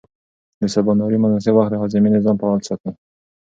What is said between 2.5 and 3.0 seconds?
ساتي.